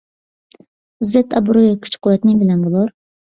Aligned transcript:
ئىززەت-ئابرۇي 1.05 1.67
ۋە 1.67 1.75
كۈچ-قۇۋۋەت 1.85 2.27
نېمە 2.31 2.43
بىلەن 2.47 2.65
بولۇر؟ 2.69 2.91